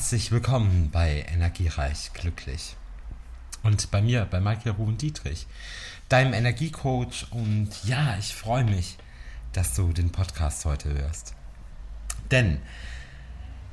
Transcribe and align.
Herzlich 0.00 0.32
willkommen 0.32 0.88
bei 0.90 1.26
Energiereich 1.30 2.14
Glücklich. 2.14 2.74
Und 3.62 3.90
bei 3.90 4.00
mir, 4.00 4.24
bei 4.24 4.40
Michael 4.40 4.72
Ruben 4.72 4.96
Dietrich, 4.96 5.46
deinem 6.08 6.32
Energiecoach. 6.32 7.26
Und 7.30 7.68
ja, 7.84 8.16
ich 8.16 8.34
freue 8.34 8.64
mich, 8.64 8.96
dass 9.52 9.74
du 9.74 9.92
den 9.92 10.10
Podcast 10.10 10.64
heute 10.64 10.88
hörst. 10.94 11.34
Denn 12.30 12.62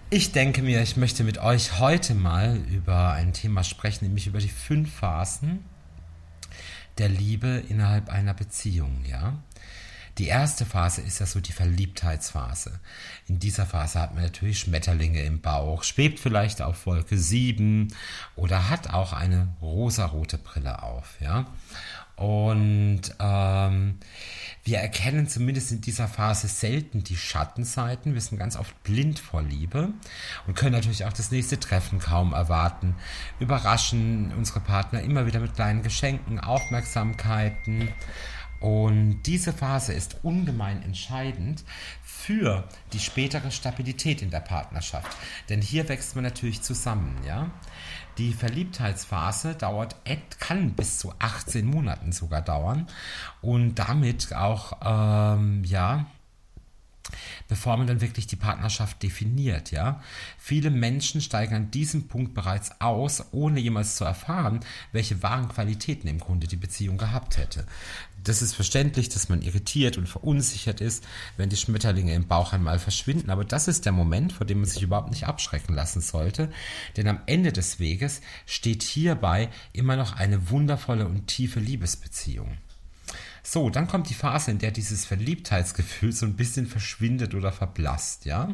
ich 0.10 0.34
denke 0.34 0.64
mir, 0.64 0.82
ich 0.82 0.98
möchte 0.98 1.24
mit 1.24 1.38
euch 1.38 1.80
heute 1.80 2.14
mal 2.14 2.58
über 2.58 3.14
ein 3.14 3.32
Thema 3.32 3.64
sprechen, 3.64 4.04
nämlich 4.04 4.28
über 4.28 4.40
die 4.40 4.50
fünf 4.50 4.94
Phasen 4.94 5.64
der 6.98 7.08
Liebe 7.08 7.64
innerhalb 7.70 8.10
einer 8.10 8.34
Beziehung, 8.34 9.06
ja. 9.06 9.42
Die 10.18 10.28
erste 10.28 10.66
Phase 10.66 11.02
ist 11.02 11.20
ja 11.20 11.28
so 11.28 11.40
die 11.40 11.52
Verliebtheitsphase. 11.52 12.80
In 13.28 13.38
dieser 13.38 13.68
Phase 13.68 14.02
hat 14.02 14.16
man 14.16 14.24
natürlich 14.24 14.60
Schmetterlinge 14.60 15.22
im 15.22 15.42
Bauch, 15.42 15.84
schwebt 15.84 16.20
vielleicht 16.20 16.62
auf 16.62 16.88
Wolke 16.88 17.18
7 17.18 17.90
oder 18.36 18.70
hat 18.70 18.92
auch 18.94 19.14
eine 19.14 19.54
rosarote 19.62 20.40
Brille 20.40 20.82
auf, 20.82 21.18
ja. 21.22 21.46
Und 22.16 23.02
ähm, 23.20 24.00
wir 24.64 24.80
erkennen 24.80 25.28
zumindest 25.28 25.72
in 25.72 25.82
dieser 25.82 26.08
Phase 26.08 26.48
selten 26.48 27.04
die 27.04 27.16
Schattenseiten. 27.16 28.16
Wir 28.16 28.22
sind 28.22 28.40
ganz 28.40 28.58
oft 28.58 28.82
blind 28.82 29.20
vor 29.20 29.44
Liebe 29.44 29.90
und 30.48 30.56
können 30.56 30.72
natürlich 30.72 31.06
auch 31.06 31.14
das 31.14 31.30
nächste 31.30 31.60
Treffen 31.60 32.00
kaum 32.00 32.34
erwarten. 32.34 32.96
Überraschen 33.40 34.34
unsere 34.36 34.62
Partner 34.62 35.02
immer 35.02 35.28
wieder 35.28 35.40
mit 35.40 35.54
kleinen 35.54 35.84
Geschenken, 35.84 36.40
Aufmerksamkeiten. 36.40 37.90
Und 38.60 39.22
diese 39.24 39.54
Phase 39.54 39.94
ist 39.94 40.24
ungemein 40.24 40.82
entscheidend 40.82 41.64
für 42.04 42.68
die 42.94 43.00
spätere 43.00 43.52
Stabilität 43.52 44.22
in 44.22 44.32
der 44.32 44.40
Partnerschaft. 44.40 45.16
Denn 45.50 45.62
hier 45.62 45.88
wächst 45.90 46.16
man 46.16 46.24
natürlich 46.24 46.62
zusammen, 46.62 47.16
ja. 47.26 47.52
Die 48.18 48.34
Verliebtheitsphase 48.34 49.54
dauert, 49.54 49.96
kann 50.40 50.74
bis 50.74 50.98
zu 50.98 51.14
18 51.20 51.66
Monaten 51.66 52.12
sogar 52.12 52.42
dauern 52.42 52.88
und 53.42 53.76
damit 53.76 54.34
auch, 54.34 54.78
ähm, 54.84 55.64
ja, 55.64 56.08
bevor 57.48 57.78
man 57.78 57.88
dann 57.88 58.02
wirklich 58.02 58.28
die 58.28 58.36
Partnerschaft 58.36 59.02
definiert, 59.04 59.72
ja. 59.72 60.02
Viele 60.38 60.70
Menschen 60.70 61.22
steigen 61.22 61.56
an 61.56 61.72
diesem 61.72 62.08
Punkt 62.08 62.34
bereits 62.34 62.82
aus, 62.82 63.24
ohne 63.32 63.60
jemals 63.60 63.96
zu 63.96 64.04
erfahren, 64.04 64.60
welche 64.92 65.24
wahren 65.24 65.50
Qualitäten 65.50 66.08
im 66.08 66.20
Grunde 66.20 66.48
die 66.48 66.56
Beziehung 66.56 66.98
gehabt 66.98 67.38
hätte. 67.38 67.66
Das 68.24 68.42
ist 68.42 68.54
verständlich, 68.54 69.08
dass 69.10 69.30
man 69.30 69.42
irritiert 69.42 69.98
und 69.98 70.08
verunsichert 70.08 70.82
ist, 70.82 71.06
wenn 71.38 71.50
die 71.50 71.56
Schmetterlinge 71.56 72.14
im 72.14 72.28
Bauch 72.28 72.52
einmal 72.52 72.80
verschwinden, 72.80 73.30
aber 73.30 73.46
das 73.46 73.70
ist 73.70 73.86
der 73.86 73.94
Moment, 73.94 74.34
vor 74.34 74.46
dem 74.46 74.60
man 74.60 74.70
sich 74.70 74.84
überhaupt 74.84 75.12
nicht 75.12 75.28
abschrecken 75.28 75.74
lassen 75.74 76.02
sollte, 76.02 76.52
denn 76.98 77.08
am 77.08 77.20
Ende 77.26 77.54
des 77.54 77.80
Weges 77.80 78.22
steht 78.46 78.84
hierbei 78.84 79.50
immer 79.72 79.96
noch 79.96 80.18
eine 80.18 80.50
wundervolle 80.50 81.06
und 81.06 81.28
tiefe 81.28 81.60
Liebesbeziehung. 81.60 82.58
So, 83.50 83.70
dann 83.70 83.88
kommt 83.88 84.10
die 84.10 84.14
Phase, 84.14 84.52
in 84.52 84.60
der 84.60 84.72
dieses 84.72 85.06
Verliebtheitsgefühl 85.06 86.12
so 86.12 86.26
ein 86.26 86.36
bisschen 86.36 86.68
verschwindet 86.68 87.34
oder 87.34 87.54
verblasst, 87.54 88.26
ja. 88.26 88.48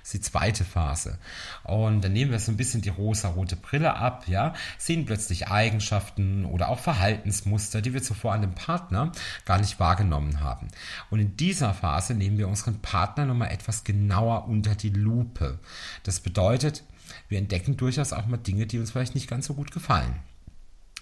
Das 0.00 0.04
ist 0.04 0.14
die 0.14 0.20
zweite 0.22 0.64
Phase. 0.64 1.18
Und 1.64 2.00
dann 2.02 2.14
nehmen 2.14 2.30
wir 2.30 2.38
so 2.38 2.50
ein 2.50 2.56
bisschen 2.56 2.80
die 2.80 2.88
rosa-rote 2.88 3.56
Brille 3.56 3.96
ab, 3.96 4.26
ja, 4.26 4.54
sehen 4.78 5.04
plötzlich 5.04 5.48
Eigenschaften 5.48 6.46
oder 6.46 6.70
auch 6.70 6.78
Verhaltensmuster, 6.78 7.82
die 7.82 7.92
wir 7.92 8.02
zuvor 8.02 8.32
an 8.32 8.40
dem 8.40 8.54
Partner 8.54 9.12
gar 9.44 9.58
nicht 9.60 9.78
wahrgenommen 9.80 10.40
haben. 10.40 10.68
Und 11.10 11.20
in 11.20 11.36
dieser 11.36 11.74
Phase 11.74 12.14
nehmen 12.14 12.38
wir 12.38 12.48
unseren 12.48 12.80
Partner 12.80 13.26
nochmal 13.26 13.52
etwas 13.52 13.84
genauer 13.84 14.48
unter 14.48 14.74
die 14.74 14.88
Lupe. 14.88 15.58
Das 16.04 16.20
bedeutet, 16.20 16.84
wir 17.28 17.36
entdecken 17.36 17.76
durchaus 17.76 18.14
auch 18.14 18.24
mal 18.24 18.38
Dinge, 18.38 18.64
die 18.64 18.78
uns 18.78 18.92
vielleicht 18.92 19.14
nicht 19.14 19.28
ganz 19.28 19.44
so 19.44 19.52
gut 19.52 19.72
gefallen. 19.72 20.20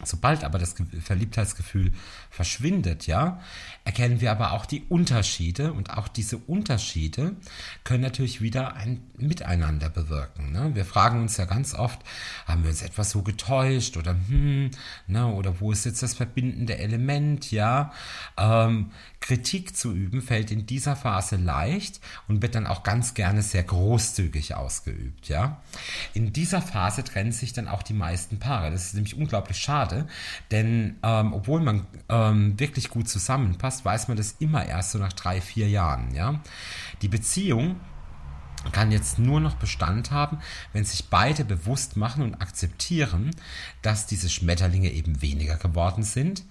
Sobald 0.05 0.45
aber 0.45 0.59
das 0.59 0.75
Verliebtheitsgefühl 1.01 1.91
verschwindet, 2.29 3.07
ja, 3.07 3.41
erkennen 3.85 4.21
wir 4.21 4.31
aber 4.31 4.53
auch 4.53 4.67
die 4.67 4.83
Unterschiede 4.91 5.73
und 5.73 5.89
auch 5.89 6.07
diese 6.07 6.37
Unterschiede 6.37 7.35
können 7.83 8.03
natürlich 8.03 8.43
wieder 8.43 8.77
ein 8.77 9.01
Miteinander 9.17 9.89
bewirken. 9.89 10.53
Ne? 10.53 10.75
Wir 10.75 10.85
fragen 10.85 11.23
uns 11.23 11.39
ja 11.39 11.47
ganz 11.47 11.73
oft, 11.73 12.01
haben 12.47 12.63
wir 12.63 12.71
uns 12.71 12.83
etwas 12.83 13.09
so 13.09 13.23
getäuscht 13.23 13.97
oder 13.97 14.15
hm, 14.29 14.71
ne, 15.07 15.29
oder 15.29 15.61
wo 15.61 15.73
ist 15.73 15.87
jetzt 15.87 16.03
das 16.03 16.13
verbindende 16.13 16.77
Element, 16.77 17.51
ja? 17.51 17.91
Ähm, 18.37 18.91
Kritik 19.21 19.77
zu 19.77 19.93
üben 19.93 20.21
fällt 20.21 20.51
in 20.51 20.67
dieser 20.67 20.95
Phase 20.95 21.37
leicht 21.37 22.01
und 22.29 22.43
wird 22.43 22.55
dann 22.55 22.67
auch 22.67 22.83
ganz 22.83 23.15
gerne 23.15 23.41
sehr 23.41 23.63
großzügig 23.63 24.55
ausgeübt, 24.57 25.29
ja? 25.29 25.63
In 26.13 26.35
dieser 26.35 26.61
Phase 26.61 27.03
trennen 27.03 27.33
sich 27.33 27.55
dann 27.55 27.67
auch 27.67 27.83
die 27.83 27.95
meisten 27.95 28.39
Paare. 28.39 28.71
Das 28.71 28.85
ist 28.85 28.95
nämlich 28.95 29.17
unglaublich 29.17 29.57
schade 29.57 29.86
schade, 29.87 30.07
denn 30.51 30.97
ähm, 31.03 31.33
obwohl 31.33 31.61
man 31.61 31.87
ähm, 32.09 32.59
wirklich 32.59 32.91
gut 32.91 33.09
zusammenpasst, 33.09 33.85
weiß 33.85 34.09
man 34.09 34.17
das 34.17 34.37
immer 34.39 34.67
erst 34.67 34.93
so 34.93 34.99
nach 34.99 35.13
drei, 35.13 35.41
vier 35.41 35.69
Jahren. 35.69 36.15
Ja? 36.15 36.41
Die 37.03 37.09
Beziehung 37.09 37.77
kann 38.73 38.91
jetzt 38.91 39.21
nur 39.21 39.39
noch 39.39 39.55
Bestand 39.55 40.11
haben, 40.11 40.39
wenn 40.73 40.85
sich 40.85 41.09
beide 41.09 41.45
bewusst 41.45 41.97
machen 41.97 42.25
und 42.25 42.41
akzeptieren, 42.41 43.31
dass 43.83 44.07
diese 44.07 44.29
Schmetterlinge 44.29 44.91
eben 44.91 45.23
weniger 45.23 45.57
geworden 45.57 46.03
sind, 46.03 46.43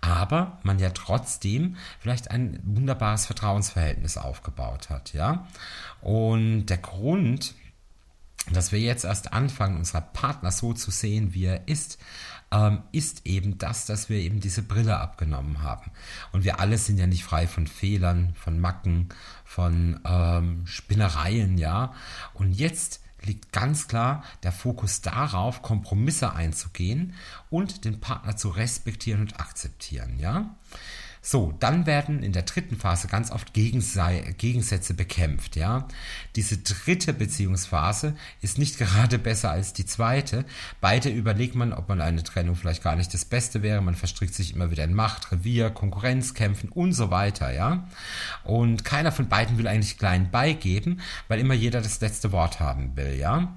aber 0.00 0.58
man 0.62 0.78
ja 0.78 0.90
trotzdem 0.90 1.74
vielleicht 1.98 2.30
ein 2.30 2.60
wunderbares 2.62 3.26
Vertrauensverhältnis 3.26 4.16
aufgebaut 4.18 4.88
hat, 4.88 5.14
ja? 5.14 5.48
Und 6.00 6.66
der 6.66 6.78
Grund, 6.78 7.54
dass 8.52 8.72
wir 8.72 8.80
jetzt 8.80 9.04
erst 9.04 9.32
anfangen, 9.32 9.78
unseren 9.78 10.04
Partner 10.12 10.50
so 10.50 10.72
zu 10.74 10.90
sehen, 10.90 11.32
wie 11.34 11.46
er 11.46 11.66
ist, 11.68 11.98
ähm, 12.52 12.82
ist 12.92 13.26
eben 13.26 13.58
das, 13.58 13.86
dass 13.86 14.08
wir 14.08 14.18
eben 14.18 14.40
diese 14.40 14.62
Brille 14.62 14.98
abgenommen 14.98 15.62
haben. 15.62 15.90
Und 16.32 16.44
wir 16.44 16.60
alle 16.60 16.78
sind 16.78 16.98
ja 16.98 17.06
nicht 17.06 17.24
frei 17.24 17.46
von 17.46 17.66
Fehlern, 17.66 18.34
von 18.34 18.60
Macken, 18.60 19.08
von 19.44 20.00
ähm, 20.04 20.66
Spinnereien, 20.66 21.58
ja. 21.58 21.94
Und 22.34 22.52
jetzt 22.52 23.00
liegt 23.22 23.52
ganz 23.52 23.88
klar 23.88 24.22
der 24.42 24.52
Fokus 24.52 25.00
darauf, 25.00 25.62
Kompromisse 25.62 26.34
einzugehen 26.34 27.14
und 27.50 27.84
den 27.84 28.00
Partner 28.00 28.36
zu 28.36 28.50
respektieren 28.50 29.22
und 29.22 29.40
akzeptieren, 29.40 30.18
ja. 30.18 30.54
So, 31.26 31.54
dann 31.58 31.86
werden 31.86 32.22
in 32.22 32.32
der 32.32 32.42
dritten 32.42 32.76
Phase 32.76 33.08
ganz 33.08 33.30
oft 33.30 33.54
Gegensätze 33.54 34.92
bekämpft, 34.92 35.56
ja. 35.56 35.88
Diese 36.36 36.58
dritte 36.58 37.14
Beziehungsphase 37.14 38.14
ist 38.42 38.58
nicht 38.58 38.76
gerade 38.78 39.18
besser 39.18 39.50
als 39.50 39.72
die 39.72 39.86
zweite. 39.86 40.44
Beide 40.82 41.08
überlegt 41.08 41.54
man, 41.54 41.72
ob 41.72 41.88
man 41.88 42.02
eine 42.02 42.22
Trennung 42.24 42.56
vielleicht 42.56 42.82
gar 42.82 42.94
nicht 42.94 43.14
das 43.14 43.24
Beste 43.24 43.62
wäre. 43.62 43.80
Man 43.80 43.94
verstrickt 43.94 44.34
sich 44.34 44.54
immer 44.54 44.70
wieder 44.70 44.84
in 44.84 44.92
Macht, 44.92 45.32
Revier, 45.32 45.70
Konkurrenzkämpfen 45.70 46.68
und 46.68 46.92
so 46.92 47.10
weiter, 47.10 47.50
ja. 47.54 47.88
Und 48.44 48.84
keiner 48.84 49.10
von 49.10 49.26
beiden 49.26 49.56
will 49.56 49.66
eigentlich 49.66 49.96
klein 49.96 50.30
beigeben, 50.30 51.00
weil 51.28 51.40
immer 51.40 51.54
jeder 51.54 51.80
das 51.80 52.02
letzte 52.02 52.32
Wort 52.32 52.60
haben 52.60 52.94
will, 52.96 53.16
ja 53.16 53.56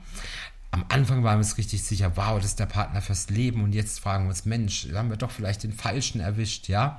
am 0.78 0.86
Anfang 0.90 1.24
waren 1.24 1.36
wir 1.36 1.40
uns 1.40 1.58
richtig 1.58 1.84
sicher, 1.84 2.16
wow, 2.16 2.38
das 2.38 2.52
ist 2.52 2.60
der 2.60 2.68
Partner 2.68 3.02
fürs 3.02 3.30
Leben 3.30 3.64
und 3.64 3.74
jetzt 3.74 4.00
fragen 4.00 4.26
wir 4.26 4.30
uns, 4.30 4.46
Mensch, 4.46 4.88
haben 4.94 5.10
wir 5.10 5.18
doch 5.18 5.32
vielleicht 5.32 5.64
den 5.64 5.74
Falschen 5.74 6.22
erwischt, 6.22 6.68
ja? 6.68 6.98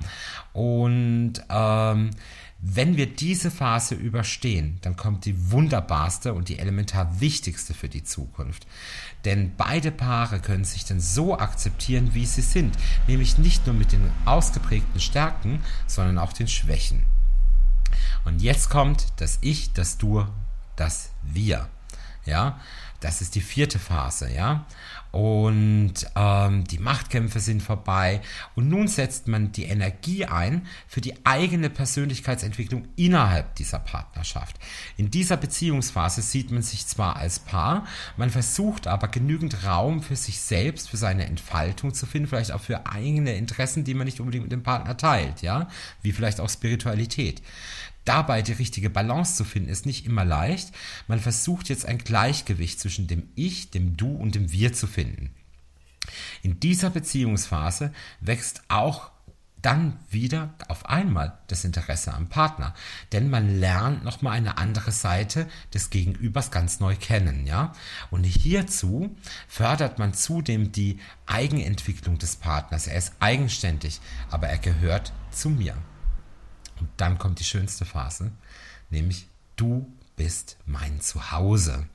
Und 0.51 1.35
ähm, 1.49 2.11
wenn 2.61 2.97
wir 2.97 3.05
diese 3.05 3.51
Phase 3.51 3.95
überstehen, 3.95 4.79
dann 4.81 4.97
kommt 4.97 5.23
die 5.23 5.51
wunderbarste 5.51 6.33
und 6.33 6.49
die 6.49 6.59
elementar 6.59 7.21
wichtigste 7.21 7.73
für 7.73 7.87
die 7.87 8.03
Zukunft. 8.03 8.67
Denn 9.23 9.53
beide 9.55 9.91
Paare 9.91 10.41
können 10.41 10.65
sich 10.65 10.83
dann 10.83 10.99
so 10.99 11.37
akzeptieren, 11.37 12.13
wie 12.13 12.25
sie 12.25 12.41
sind, 12.41 12.75
nämlich 13.07 13.37
nicht 13.37 13.65
nur 13.65 13.75
mit 13.75 13.93
den 13.93 14.11
ausgeprägten 14.25 14.99
Stärken, 14.99 15.61
sondern 15.87 16.17
auch 16.17 16.33
den 16.33 16.49
Schwächen. 16.49 17.05
Und 18.25 18.41
jetzt 18.41 18.69
kommt 18.69 19.07
das 19.17 19.37
Ich, 19.39 19.71
das 19.71 19.97
Du, 19.97 20.25
das 20.75 21.11
Wir. 21.23 21.69
Ja. 22.29 22.59
Das 22.99 23.21
ist 23.21 23.35
die 23.35 23.41
vierte 23.41 23.79
Phase, 23.79 24.29
ja. 24.33 24.65
Und 25.11 25.93
ähm, 26.15 26.65
die 26.65 26.77
Machtkämpfe 26.77 27.39
sind 27.39 27.63
vorbei. 27.63 28.21
Und 28.55 28.69
nun 28.69 28.87
setzt 28.87 29.27
man 29.27 29.51
die 29.51 29.63
Energie 29.63 30.25
ein 30.25 30.67
für 30.87 31.01
die 31.01 31.25
eigene 31.25 31.69
Persönlichkeitsentwicklung 31.69 32.87
innerhalb 32.95 33.55
dieser 33.55 33.79
Partnerschaft. 33.79 34.57
In 34.97 35.09
dieser 35.09 35.37
Beziehungsphase 35.37 36.21
sieht 36.21 36.51
man 36.51 36.61
sich 36.61 36.85
zwar 36.85 37.15
als 37.15 37.39
Paar, 37.39 37.85
man 38.17 38.29
versucht 38.29 38.85
aber 38.85 39.07
genügend 39.07 39.63
Raum 39.65 40.03
für 40.03 40.15
sich 40.15 40.39
selbst, 40.41 40.89
für 40.89 40.97
seine 40.97 41.25
Entfaltung 41.25 41.93
zu 41.93 42.05
finden, 42.05 42.27
vielleicht 42.27 42.51
auch 42.51 42.61
für 42.61 42.85
eigene 42.85 43.33
Interessen, 43.33 43.83
die 43.83 43.95
man 43.95 44.05
nicht 44.05 44.19
unbedingt 44.19 44.43
mit 44.43 44.51
dem 44.51 44.63
Partner 44.63 44.95
teilt, 44.95 45.41
ja, 45.41 45.69
wie 46.03 46.11
vielleicht 46.11 46.39
auch 46.39 46.49
Spiritualität 46.49 47.41
dabei 48.09 48.41
die 48.41 48.53
richtige 48.53 48.89
Balance 48.89 49.35
zu 49.35 49.43
finden, 49.43 49.69
ist 49.69 49.85
nicht 49.85 50.07
immer 50.07 50.25
leicht. 50.25 50.71
Man 51.07 51.19
versucht 51.19 51.69
jetzt 51.69 51.85
ein 51.85 51.99
Gleichgewicht 51.99 52.79
zwischen 52.79 53.05
dem 53.05 53.29
Ich, 53.35 53.69
dem 53.69 53.97
Du 53.97 54.15
und 54.15 54.33
dem 54.33 54.51
Wir 54.51 54.73
zu 54.73 54.87
finden. 54.87 55.29
In 56.41 56.59
dieser 56.59 56.89
Beziehungsphase 56.89 57.93
wächst 58.19 58.63
auch 58.67 59.11
dann 59.61 59.99
wieder 60.09 60.55
auf 60.69 60.87
einmal 60.87 61.37
das 61.47 61.65
Interesse 61.65 62.13
am 62.13 62.29
Partner, 62.29 62.73
denn 63.11 63.29
man 63.29 63.59
lernt 63.59 64.03
noch 64.03 64.21
mal 64.21 64.31
eine 64.31 64.57
andere 64.57 64.91
Seite 64.91 65.47
des 65.73 65.91
Gegenübers 65.91 66.49
ganz 66.49 66.79
neu 66.79 66.95
kennen, 66.95 67.45
ja? 67.45 67.73
Und 68.09 68.23
hierzu 68.23 69.15
fördert 69.47 69.99
man 69.99 70.13
zudem 70.13 70.71
die 70.71 70.97
Eigenentwicklung 71.27 72.17
des 72.17 72.37
Partners. 72.37 72.87
Er 72.87 72.97
ist 72.97 73.13
eigenständig, 73.19 73.99
aber 74.31 74.47
er 74.47 74.57
gehört 74.57 75.11
zu 75.31 75.49
mir. 75.49 75.75
Und 76.79 76.89
dann 76.97 77.17
kommt 77.17 77.39
die 77.39 77.43
schönste 77.43 77.85
Phase, 77.85 78.31
nämlich 78.89 79.27
du 79.55 79.91
bist 80.15 80.57
mein 80.65 81.01
Zuhause. 81.01 81.87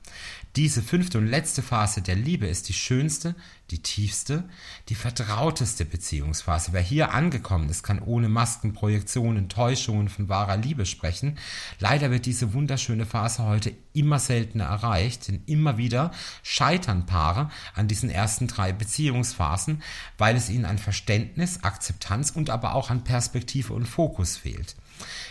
Diese 0.55 0.81
fünfte 0.81 1.17
und 1.17 1.27
letzte 1.27 1.61
Phase 1.61 2.01
der 2.01 2.15
Liebe 2.15 2.47
ist 2.47 2.69
die 2.69 2.73
schönste, 2.73 3.35
die 3.71 3.79
tiefste, 3.79 4.45
die 4.87 4.95
vertrauteste 4.95 5.83
Beziehungsphase. 5.83 6.71
Wer 6.71 6.81
hier 6.81 7.13
angekommen 7.13 7.67
ist, 7.67 7.83
kann 7.83 7.99
ohne 7.99 8.29
Masken, 8.29 8.71
Projektionen, 8.71 9.49
Täuschungen 9.49 10.07
von 10.07 10.29
wahrer 10.29 10.55
Liebe 10.55 10.85
sprechen. 10.85 11.37
Leider 11.79 12.09
wird 12.09 12.25
diese 12.25 12.53
wunderschöne 12.53 13.05
Phase 13.05 13.43
heute 13.43 13.73
immer 13.91 14.17
seltener 14.17 14.65
erreicht, 14.65 15.27
denn 15.27 15.41
immer 15.45 15.77
wieder 15.77 16.11
scheitern 16.41 17.05
Paare 17.05 17.51
an 17.73 17.89
diesen 17.89 18.09
ersten 18.09 18.47
drei 18.47 18.71
Beziehungsphasen, 18.71 19.83
weil 20.17 20.37
es 20.37 20.49
ihnen 20.49 20.63
an 20.63 20.77
Verständnis, 20.77 21.63
Akzeptanz 21.63 22.31
und 22.31 22.49
aber 22.49 22.75
auch 22.75 22.89
an 22.89 23.03
Perspektive 23.03 23.73
und 23.73 23.87
Fokus 23.87 24.37
fehlt. 24.37 24.77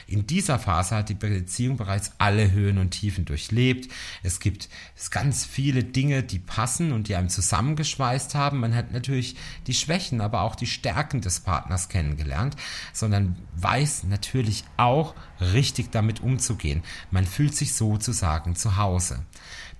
In 0.06 0.26
dieser 0.26 0.58
Phase 0.58 0.96
hat 0.96 1.08
die 1.08 1.14
Beziehung 1.14 1.76
bereits 1.76 2.12
alle 2.19 2.50
Höhen 2.52 2.78
und 2.78 2.90
Tiefen 2.90 3.25
durchlebt. 3.25 3.90
Es 4.22 4.40
gibt 4.40 4.69
ganz 5.11 5.44
viele 5.44 5.84
Dinge, 5.84 6.22
die 6.22 6.38
passen 6.38 6.93
und 6.93 7.08
die 7.08 7.16
einem 7.16 7.28
zusammengeschweißt 7.28 8.34
haben. 8.34 8.61
Man 8.61 8.75
hat 8.75 8.93
natürlich 8.93 9.37
die 9.66 9.75
Schwächen, 9.75 10.20
aber 10.20 10.43
auch 10.43 10.55
die 10.56 10.66
Stärken 10.66 11.20
des 11.20 11.40
Partners 11.40 11.88
kennengelernt, 11.88 12.56
sondern 12.93 13.37
weiß 13.56 14.05
natürlich 14.05 14.64
auch 14.76 15.14
richtig 15.40 15.90
damit 15.90 16.20
umzugehen. 16.20 16.82
Man 17.10 17.26
fühlt 17.26 17.55
sich 17.55 17.75
sozusagen 17.75 18.56
zu 18.56 18.76
Hause. 18.76 19.25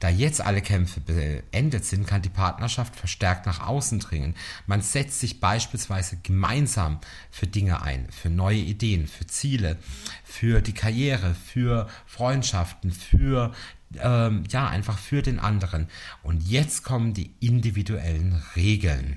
Da 0.05 0.11
jetzt 0.11 0.43
alle 0.43 0.61
Kämpfe 0.61 1.01
beendet 1.01 1.87
sind, 1.87 2.07
kann 2.07 2.21
die 2.21 2.29
Partnerschaft 2.29 2.95
verstärkt 2.95 3.47
nach 3.47 3.67
außen 3.67 4.01
dringen. 4.01 4.35
Man 4.67 4.83
setzt 4.83 5.19
sich 5.19 5.41
beispielsweise 5.41 6.19
gemeinsam 6.23 7.01
für 7.31 7.47
Dinge 7.47 7.81
ein, 7.81 8.11
für 8.11 8.29
neue 8.29 8.59
Ideen, 8.59 9.07
für 9.07 9.27
Ziele, 9.27 9.79
für 10.23 10.61
die 10.61 10.75
Karriere, 10.75 11.35
für 11.35 11.89
Freundschaften, 12.05 12.93
für 12.93 13.55
ähm, 13.99 14.45
ja, 14.51 14.69
einfach 14.69 14.99
für 14.99 15.23
den 15.23 15.39
anderen. 15.39 15.89
Und 16.23 16.47
jetzt 16.47 16.83
kommen 16.83 17.15
die 17.15 17.31
individuellen 17.41 18.43
Regeln. 18.57 19.17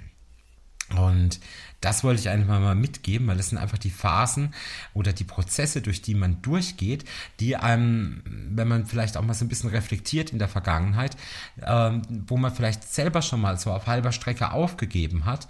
Und 0.96 1.40
das 1.82 2.04
wollte 2.04 2.22
ich 2.22 2.30
einfach 2.30 2.60
mal 2.60 2.76
mitgeben, 2.76 3.28
weil 3.28 3.38
das 3.38 3.50
sind 3.50 3.60
einfach 3.60 3.78
die 3.78 3.92
Phasen 3.92 4.54
oder 4.94 5.14
die 5.14 5.24
Prozesse, 5.24 5.82
durch 5.82 6.02
die 6.02 6.16
man 6.16 6.42
durchgeht, 6.42 7.06
die 7.40 7.56
einem, 7.56 8.24
wenn 8.26 8.68
man 8.68 8.86
vielleicht 8.88 9.16
auch 9.16 9.22
mal 9.22 9.36
so 9.36 9.46
ein 9.46 9.48
bisschen 9.48 9.70
reflektiert 9.70 10.32
in 10.32 10.40
der 10.40 10.48
Vergangenheit, 10.48 11.16
ähm, 11.62 12.02
wo 12.28 12.38
man 12.38 12.54
vielleicht 12.54 12.92
selber 12.92 13.22
schon 13.22 13.42
mal 13.42 13.60
so 13.60 13.72
auf 13.72 13.86
halber 13.86 14.12
Strecke 14.12 14.52
aufgegeben 14.52 15.26
hat, 15.26 15.48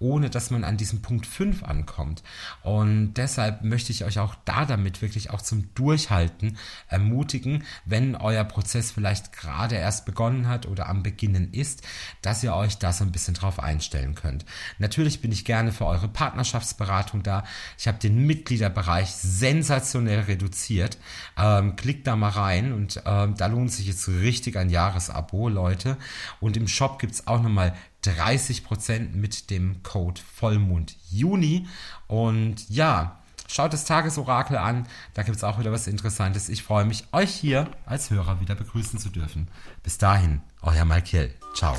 ohne 0.00 0.28
dass 0.28 0.50
man 0.50 0.64
an 0.64 0.76
diesem 0.76 1.00
Punkt 1.00 1.26
5 1.26 1.62
ankommt. 1.62 2.22
Und 2.62 3.14
deshalb 3.14 3.64
möchte 3.64 3.92
ich 3.92 4.04
euch 4.04 4.18
auch 4.18 4.34
da 4.44 4.66
damit 4.66 5.00
wirklich 5.00 5.30
auch 5.30 5.40
zum 5.40 5.72
Durchhalten 5.74 6.58
ermutigen, 6.88 7.64
wenn 7.86 8.16
euer 8.16 8.44
Prozess 8.44 8.90
vielleicht 8.90 9.32
gerade 9.32 9.76
erst 9.76 10.04
begonnen 10.04 10.46
hat 10.46 10.66
oder 10.66 10.88
am 10.88 11.02
Beginnen 11.02 11.52
ist, 11.52 11.82
dass 12.20 12.42
ihr 12.42 12.54
euch 12.54 12.76
da 12.78 12.92
so 12.92 13.04
ein 13.04 13.12
bisschen 13.12 13.34
drauf 13.34 13.60
einstellen 13.60 14.14
könnt. 14.14 14.44
Natürlich 14.80 15.20
bin 15.20 15.30
ich 15.30 15.44
gerne 15.44 15.70
für 15.70 15.86
eure 15.86 16.08
Partnerschaftsberatung 16.08 17.22
da. 17.22 17.44
Ich 17.78 17.86
habe 17.86 17.98
den 17.98 18.26
Mitgliederbereich 18.26 19.10
sensationell 19.10 20.20
reduziert. 20.20 20.98
Ähm, 21.38 21.76
klickt 21.76 22.06
da 22.06 22.16
mal 22.16 22.30
rein 22.30 22.72
und 22.72 23.02
ähm, 23.06 23.36
da 23.36 23.46
lohnt 23.46 23.70
sich 23.70 23.86
jetzt 23.86 24.08
richtig 24.08 24.56
ein 24.56 24.70
Jahresabo, 24.70 25.48
Leute. 25.48 25.96
Und 26.40 26.56
im 26.56 26.66
Shop 26.66 26.98
gibt 26.98 27.14
es 27.14 27.26
auch 27.26 27.40
nochmal 27.40 27.74
30% 28.04 29.14
mit 29.14 29.50
dem 29.50 29.82
Code 29.82 30.20
Vollmond 30.34 30.96
Juni. 31.10 31.68
Und 32.08 32.68
ja, 32.68 33.20
Schaut 33.52 33.72
das 33.72 33.84
Tagesorakel 33.84 34.56
an, 34.56 34.86
da 35.14 35.24
gibt 35.24 35.36
es 35.36 35.42
auch 35.42 35.58
wieder 35.58 35.72
was 35.72 35.88
Interessantes. 35.88 36.48
Ich 36.48 36.62
freue 36.62 36.84
mich, 36.84 37.06
euch 37.10 37.34
hier 37.34 37.68
als 37.84 38.08
Hörer 38.10 38.40
wieder 38.40 38.54
begrüßen 38.54 39.00
zu 39.00 39.08
dürfen. 39.08 39.48
Bis 39.82 39.98
dahin, 39.98 40.40
euer 40.62 40.84
Malkiel. 40.84 41.34
Ciao. 41.56 41.76